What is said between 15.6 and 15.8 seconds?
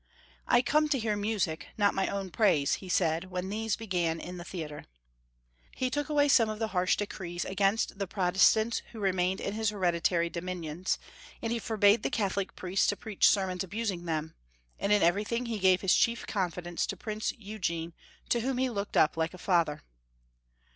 378 Young Folks* History of Q ermany.